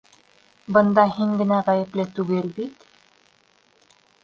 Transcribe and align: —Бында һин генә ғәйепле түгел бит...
—Бында 0.77 1.03
һин 1.17 1.35
генә 1.43 1.59
ғәйепле 1.69 2.07
түгел 2.17 2.51
бит... 2.59 2.91